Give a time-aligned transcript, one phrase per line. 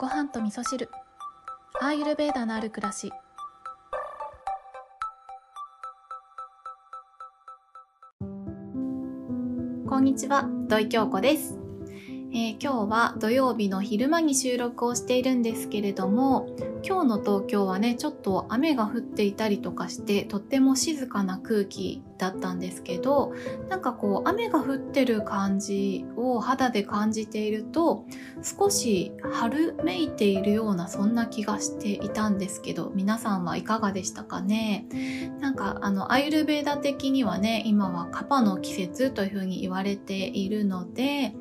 [0.00, 0.88] ご飯と味噌汁。
[1.78, 3.12] アーユルベーダのある暮らし。
[9.86, 11.58] こんにちは土井京子です。
[12.32, 16.46] えー、今日は土曜日の昼間に収録をしているんですけれども
[16.82, 23.32] 今日の東京はねちょっと雨が降っていたりとかしてとっても静かな空気だったんですけど
[23.68, 28.04] なんかこう雨が降ってる感じを肌で感じていると
[28.42, 34.86] 少し春めいているようなそんな気がしていたんですけど皆さんはいかがでしたかね？
[35.40, 41.34] なんかあのアイルベーダ的にはね今はカパの季節というふうに言われているので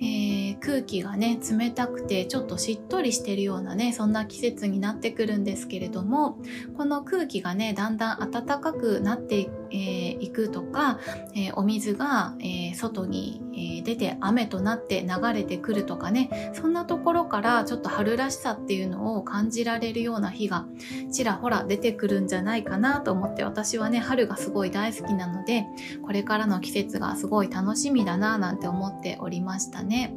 [0.00, 6.38] えー、空気がね冷たくてちょっとしっとりしてるようなねそんな季節にになってくるんですけれども
[6.76, 10.98] この空気がねだんだん暖かくなっていえ、行くとか、
[11.34, 20.66] えー、お水が、えー、外に、え出て雨となって流れてくるとかねそんなところからちょっと春らしさっていうのを感じられるような日が
[21.10, 25.66] ちらほら出てくるんじゃないかなと思って私はね春がすごい大好きなので
[26.02, 30.14] これからの季節がすごい楽しみだななんて思っておりましたね。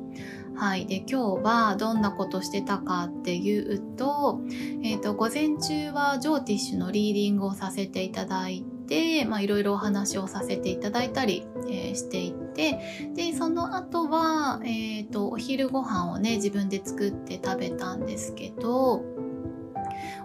[0.56, 0.86] はい。
[0.86, 4.42] で、今日はどんなことしてたかっていうと、
[4.84, 19.04] えっ、ー、と、午前中はジョーティッシュのリーディングをさせていただいて、ま、いろいろお話をさせていただいたり、えー、していてでその後は、えーと、お昼ご飯をね自分で作って食べたんですけど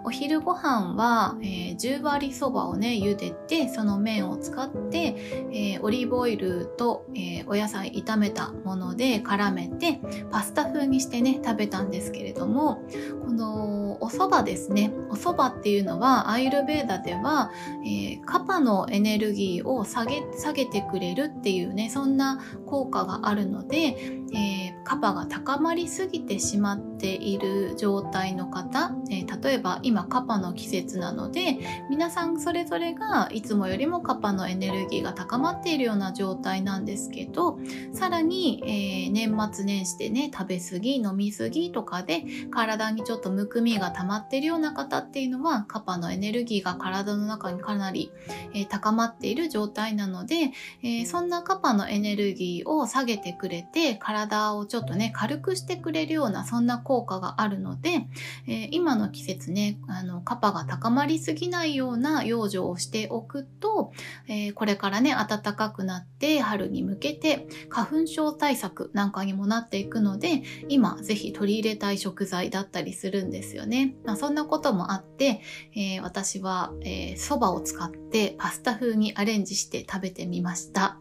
[0.06, 5.16] お昼ご飯は、えー、10割そばをね茹でてその麺を使って、
[5.50, 9.98] えー、オリーブオイルと、えー、お野菜炒めたもので絡めて
[10.30, 12.84] パスタ風にしてね食べたんですけれども
[13.24, 14.92] このお蕎麦ですね。
[15.10, 17.50] お蕎麦っていうのはアイルベーダでは、
[17.84, 23.96] えカパのエネルギーを下げ下げてくれるっていうねそんな効果があるので、
[24.34, 31.58] えカパが高まりすぎてしまっている状態の方、え例えば今カパの季節なので
[31.91, 37.58] 皆さんそれぞれがいつもよりもカパのエネルギーが高まっているような状態なんですけど
[37.92, 48.11] さらに、えー、年末年始でね食べ過ぎ飲み過ぎとかで体にちょっとむくみが溜まっているような方っていうのはカパのエネルギーが体の中にかなり、
[48.55, 50.52] えー、高まっている状態なので、
[50.83, 58.07] えー、そんなカパのエネルギーを下げてくれて体をちょっとね軽くしてくれるようなそんな効果があるので、
[58.46, 63.92] え今の季節ねあのカパが高まりすぎないような養生をしておくと、
[64.29, 73.95] えー、これからね暖かくなって春に向けて花粉症対策なんかにもなっていくので今ぜひ取り入れたい食材だったりするんですよね。
[74.05, 75.41] まあ、そんなこともあって、
[75.75, 80.98] えー、私は蕎麦、を使ってパスタ風にアレンジして食べてみました。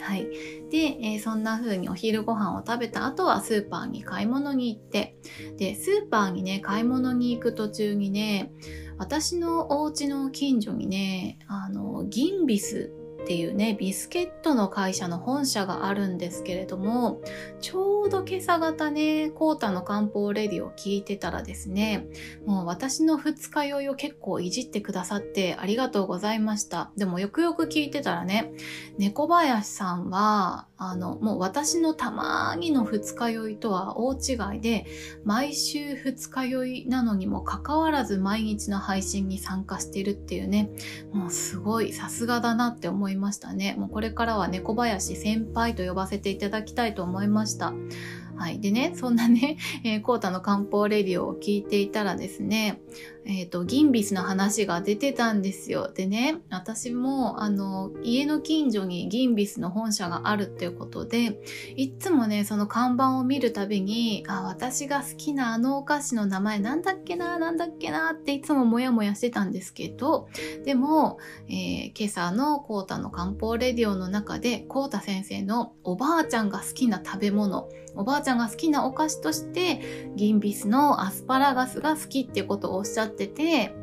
[0.00, 0.26] はい。
[0.70, 5.16] で、えー、そんな風にお昼ご飯を食べた後はスーパーに買い物に行って、
[5.56, 8.52] で、スーパーにね、買い物に行く途中にね、
[8.98, 12.92] 私のお家の近所にね、あの、ギンビス
[13.28, 17.20] っていうね、ビスケットの会社の本社があるんですけれども、
[17.60, 22.06] ちょうど今朝方ね、コータの漢方レディを聞いてたらですね、
[22.46, 26.90] もう私の二日酔いを結構いじってくださってありがとうございました。
[26.96, 28.50] でもよくよく聞いてたらね、
[28.96, 34.86] 猫林さんは、あの、もう私のたまにの二日酔いとは大違いで、
[35.24, 40.70] 毎週二日酔いなのにもかかわらず毎日の配信に参加してるっていうね、
[41.12, 43.74] もうすごいさすがだなって思いましたね。
[43.78, 47.74] もうこれからは猫林先輩と呼ばせていただきたいと思いました。
[48.36, 48.60] はい。
[48.60, 52.80] でね、そんなね、えー、コータの漢方レディオを聞いていたらですね、
[53.28, 55.92] えっ、ー、と、ギンビスの話が出てたんですよ。
[55.92, 61.38] でね、私も、あの、家の近所にギンビスの本社があるっていうことで、
[61.76, 70.28] いつもね、その看板を見るたびに、あ、私が好きなあのお菓子の名前なんだっけな、なんだっけなっていつもモヤモヤしてたんですけど、
[70.64, 71.18] でも、
[71.48, 83.74] えー、今朝のコータの漢方レディオの中で、コータ先生のおばあちゃんが好きな食べ物、おばあちゃんが好きなお菓子として、ギンビスのアスパラガスが好きってことをおっしゃってってて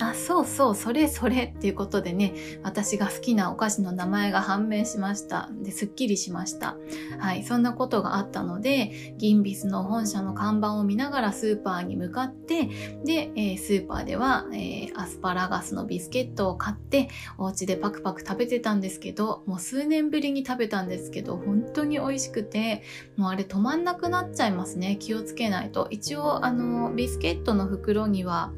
[0.00, 5.50] あ、そうそう、それそれっていうことでね、私が好きなお菓子の名前が判明しました。
[5.62, 6.76] で、すっきりしました。
[7.18, 12.68] はい、そんなことがあったので、ギンビスの本社の看板を見ながらスーパーに向かって、
[13.04, 17.08] で、えー、スーパーでは、えー、アスパラガスのビスケットを買って、
[17.38, 22.82] お家でパクパク食べてたんですけど、もう数年ぶりに食べたんですけど、本当に美味しくて、
[23.16, 24.96] もうあれ止まんなくなっちゃいますね。
[24.96, 25.88] 気をつけないと。
[25.90, 28.52] 一応、あの、ビスケットの袋には、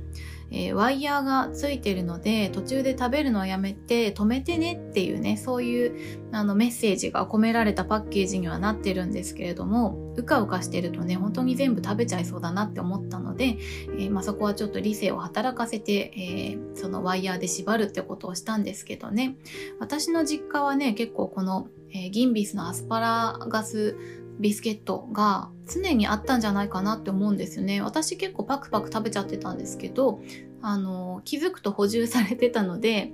[0.51, 13.59] えー、ワイヤーがついてるので途中で食べるのをやめて止めてねっていうねそういうあのメッセージが込められたパッケージにはなってるんですけれどもうかうかしてるとね本当に全部食べちゃいそうだなって思ったので、
[13.99, 19.37] えー、まあ、そこはちょっと理性を働かせて、えー、そのワイヤーで縛るってことをしたんですけどね。
[19.79, 23.97] 私の実家はね結構この、えギンビスのアスパラガス
[24.39, 27.81] ビスケットが常にあったんじゃないかなって思うんですよね。
[27.81, 30.21] 私結構パクパク食べちゃってたんですけど、
[30.63, 33.13] あの、気づくと補充されてたので、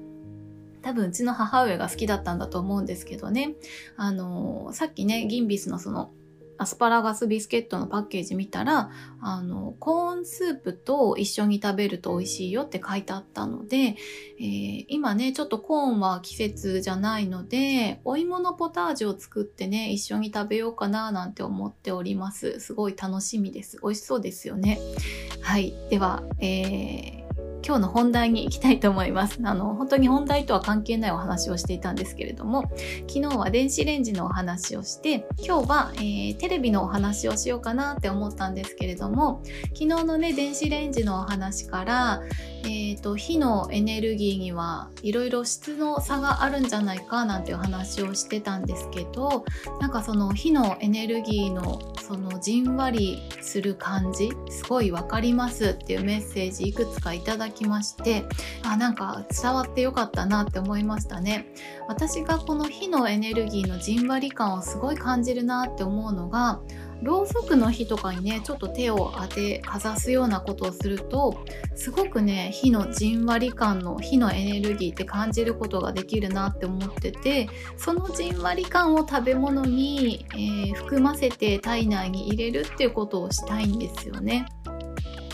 [0.83, 3.55] 多分うちの母上が好きだったんだと思うんですけどね。
[3.97, 6.11] あの、さっきね、ギンビスのその
[6.63, 22.61] アスパラガスビスケットのパッケージ見たらあのコーンスープと一緒に食べると美味しいよって書いてあったので、えー、今ねちょっとコーンは季節じゃないのでお芋のポタージュを作ってね一緒に食べようかななんて思っております。
[22.61, 23.79] すごい楽しみです。
[23.83, 24.79] 美味しそうですよね。
[25.41, 25.75] はい。
[25.91, 27.22] では、えー
[27.65, 29.39] 今日の本題に行きたいと思います。
[29.45, 32.65] あの、本当に本題とは関係ないお話をしていたんですけれども、
[33.09, 42.23] 昨日は電子レンジのお話をして、今日は、えー、テレビのお話をしようかなって思ったんですけれども、昨日のね、電子レンジのお話から、
[42.65, 49.45] えーと、火のエネルギーにはいろいろ質の差があるんじゃないかなんていう話をしてたんですけど
[49.81, 58.25] なんかその火のエネルギーのそのじんわりする感じすごい分かりますっていうメッセージいくつかいただきまして
[58.65, 61.53] あなんか伝わってよかったなって思いましたね。
[61.89, 66.61] 私がこの火のエネルギーのじんわり感をすごい感じるなって思うのが
[67.03, 71.45] ろうそくの火とかにねちょっと手を当てかざすようなことをすると
[71.75, 84.47] すごくね火のじんわり感の火のエネルギーって感じることができるなって思っててそのじんわり感を食べ物に、えー、含ませて体内に入れるっていうことをしたいんですよね。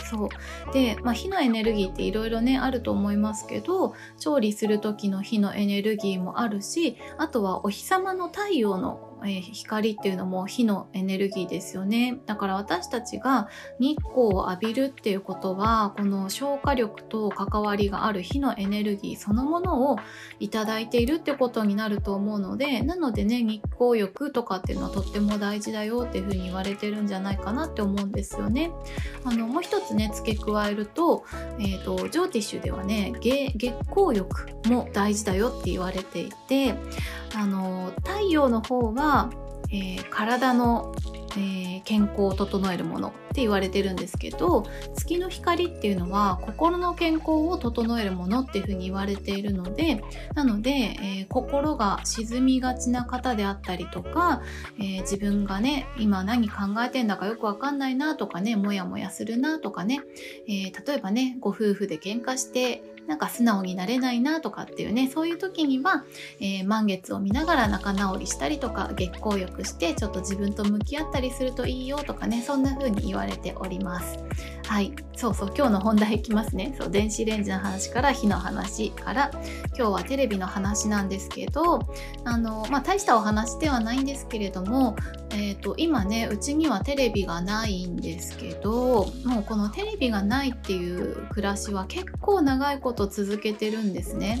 [0.09, 13.49] そうで、まあ、火のエネルギーっていろいろねあると思いますけど調理する時の火のエネルギーもあるしあとはお日様の太陽のえー、光っていうのも火のエネルギーですよねだから私たちが
[13.79, 19.97] 日光を浴びるっていうことはこの消化力と関わりがある火のエネルギーそのものを
[20.39, 28.71] いただいているってことになると思うのでなのでね日光浴とかっていうのはとっても大事だよっていうふうに言われてるんじゃないかなって思うんですよね。
[29.23, 31.25] あのもう一つね付け加えると,、
[31.59, 33.53] えーと、ジョーティッシュではね月
[33.89, 36.75] 光浴も大事だよって言われていて
[37.35, 39.29] あの太陽の方は、
[39.71, 40.95] えー、体の、
[41.37, 44.65] えー、健康を整えるものって言われてるんですけど
[44.95, 50.03] 月の光っていうのは心の健康を整えるものっていうふうに言われているので
[50.33, 54.41] なので、えー、心が沈みがちな方であったりとか、
[54.79, 60.01] えー、自分がね今何考えてんだかよくわかんないなとかねモヤモヤするなとかね、
[60.47, 66.05] えー、例えばねご夫婦で喧嘩してなんか素直になれないなとかっていうねそういう時には、
[66.39, 74.19] えー、満月を見ながら仲直りしたりとか月光浴してちょっと自分と向き合ったりするといいよとかねそんな風に言われております。
[74.69, 74.93] はい。
[75.15, 76.75] そうそう今日の本題いきますね。
[76.79, 79.31] そう電子レンジの話から火の話から。
[79.75, 81.79] 今日はテレビの話なんですけど
[82.23, 84.95] あの、まあ、大したお話ではないんですけれども、
[85.31, 94.39] えーと、と今ねうちにはテレビがないんですけどもうこのテレビがないっていう暮らしは結構長いこと続けてるんですね。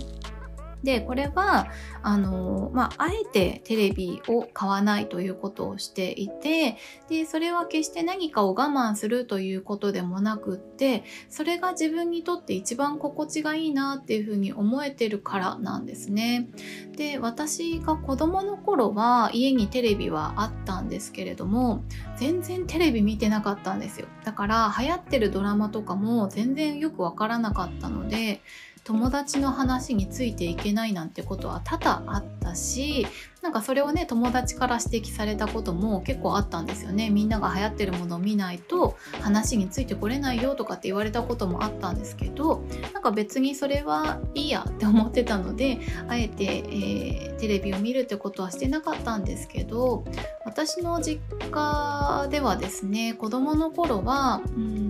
[0.83, 1.67] でこれは
[2.01, 6.77] あの、まあ、あえてテレビを買わないということをしていて
[7.09, 16.49] でそれは決して何かを我慢するということでもなくってそれが自分にとって一番心地がいいなっていうふうに思えてるからなんですね。
[16.95, 21.83] で私が子供の頃は家にテレビはあったんですけれども
[22.17, 28.41] 全然テレビ見てなかったんですよだから流行ってるドラマとかも全然よくわからなかったので
[28.83, 33.07] 友達の話についていけないなんてことは多々あったし
[33.41, 37.09] なんかそれをね友達から指摘されたことも結構あったんですよね。
[37.09, 50.03] みんなが流行ってるものを見ないと話についてこれないよとかって言われたこともあったんですけどなんか別にそれはいいやって思ってたのであえて、えー、テレビを見るってことはしてなかったんですけど
[50.45, 54.88] 私の実家ではですね子供の頃はうん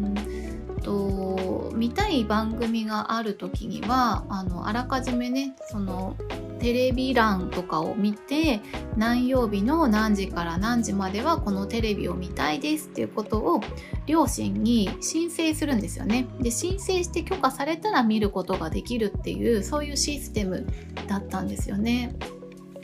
[1.79, 6.13] 見たい番組がある時にはあのあらかじめねその
[6.59, 8.59] テレビ欄とかを見て
[8.98, 13.62] 何曜日の何時から何時まではこのテレビを見たいですっていうことを
[14.07, 16.27] 両親に申請するんですよね。
[16.41, 20.67] で申請して許可されたら見ることができるっていうそういうシステム
[21.07, 22.13] だったんですよね。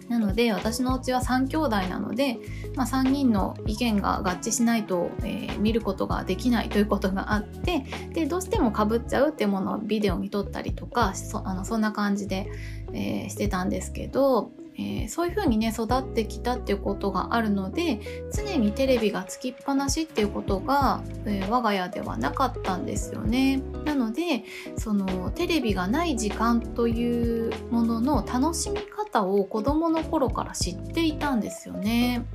[0.09, 2.37] なので私のうちは3兄弟なので、
[2.75, 12.47] まあ、3人の意見が合致しないと、えー、見ることができないということがあってでどうしてもかぶっちゃうっていうものをビデオに撮ったりとかそあのそんな感じで、
[12.93, 23.61] えー、してたんですけどえー、そういう風にね育ってきたっていうことがあるので常にテレビがつきっぱなしっていうことが、えー、我が家ではなかったんですよね。
[23.85, 24.43] なので
[24.77, 32.25] そのテレビがない時間というものの楽しみ方を子どもの頃から知っていたんですよね。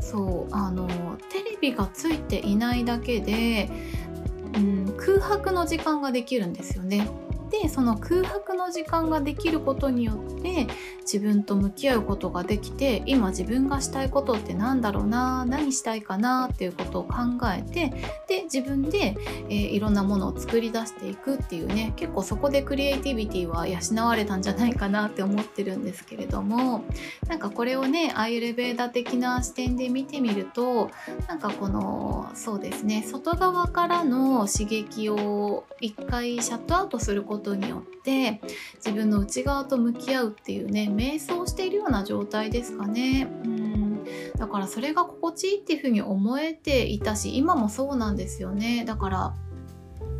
[0.00, 0.86] そうあの
[1.30, 3.68] テレビがついていないだけで、
[4.54, 7.08] うん、空白の時間ができるんですよね。
[7.50, 10.66] でその空白の時間ができることによって
[11.00, 17.14] 自分と向き合うことができて今自分がしたいことって何だろうな何したいかなっていうことを考
[17.56, 17.90] えて
[18.28, 19.16] で自分で、
[19.48, 26.84] えー、いろんなものを作り出していくっていうね結構そこでクリエイティビティは養われたんじゃないかなって思ってるんですけれども
[27.26, 30.90] なんかこれをねアーユルヴェーダ的な視点で見てみると
[31.26, 38.40] なんかこのそうですね外側からの刺激を一回シャットアウトすることことによって
[38.76, 43.28] 自分の内側と向き合うっていうね瞑想しているような状態ですかね。
[43.44, 44.04] うん
[44.36, 48.84] だからそれが心地いいっていうふうに思えていたし今もそうなんですよね。
[48.84, 49.34] だから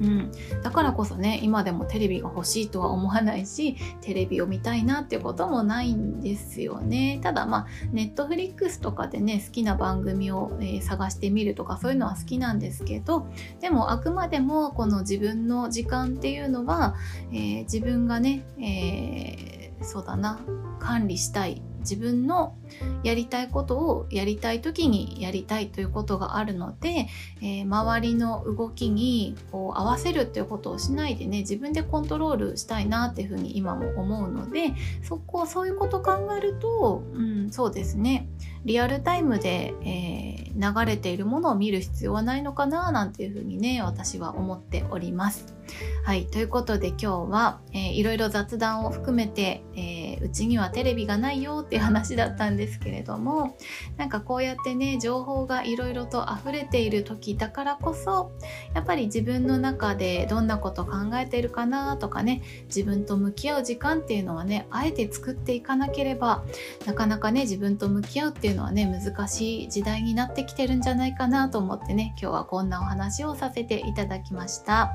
[0.00, 0.30] うん、
[0.62, 7.18] だからこそね今でもテレビが欲しいとは思わないしテレビを見たいなっていうこともないんですよね。
[7.22, 13.26] ただまあネットフリックスとかでね好きな番組を、えー、探してみるとかそういうのは好きなんですけど
[13.60, 16.94] でもあくまでもこの自分の時間っていうのは、
[17.32, 20.40] えー、自分がね、えー、そうだな
[20.78, 22.56] 管理したい自分の
[23.02, 27.08] やりたいことをやりたい時にやりたいということがあるので、
[27.40, 38.28] えー、周りの動きにこう合わせるっていうことをしないでね自分でコントロールしたいなっていうふうに今も思うのでそこそういうこと考えると、うん、そうですね。
[38.64, 45.58] リアルタイムで、えー、流れているものを見る必要はないのかななんていうふうにね私は思っております。
[46.04, 53.56] はい、ということで今日は、えー、いろいろ雑談を含めて、えー、うちにはテレビがないよっていう話だったんですけれども
[53.98, 58.32] なんかこうやってね情報がいろいろと溢れている時だからこそ
[58.74, 66.42] やっぱり自分の中でどんなこと考えているかなとかね自分と向き合う時間っていうのはねあえて作っていかなければ
[66.86, 74.92] なかなかね自分と向き合うっていうのはね難しい時代になってきてるんじゃないかなと思ってね今日はこんなお話をさせていただきました。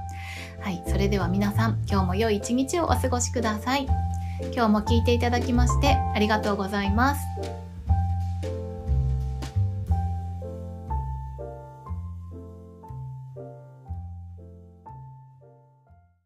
[0.59, 3.85] はい、それでは皆さん今日も良い一日をお過ごしください。
[4.55, 7.21] 今日も聞いていただきましてありがとうございます。